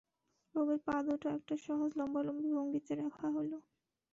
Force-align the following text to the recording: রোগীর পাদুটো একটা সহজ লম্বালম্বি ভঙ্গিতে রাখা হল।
রোগীর 0.55 0.79
পাদুটো 0.85 1.27
একটা 1.37 1.55
সহজ 1.65 1.91
লম্বালম্বি 1.99 2.49
ভঙ্গিতে 2.55 2.93
রাখা 3.01 3.27
হল। 3.35 3.51